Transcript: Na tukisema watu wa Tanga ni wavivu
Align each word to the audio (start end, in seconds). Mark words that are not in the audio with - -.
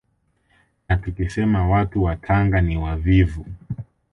Na 0.89 0.97
tukisema 0.97 1.69
watu 1.69 2.03
wa 2.03 2.15
Tanga 2.15 2.61
ni 2.61 2.77
wavivu 2.77 3.45